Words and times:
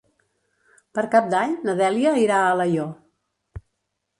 Per 0.99 1.03
Cap 1.15 1.27
d'Any 1.33 1.53
na 1.69 1.75
Dèlia 1.81 2.15
irà 2.23 2.41
a 2.41 2.49
Alaior. 2.55 2.91